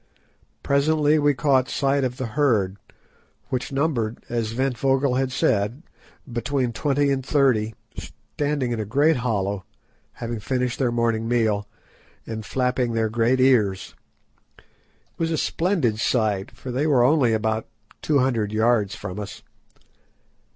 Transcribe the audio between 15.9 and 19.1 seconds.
sight, for they were only about two hundred yards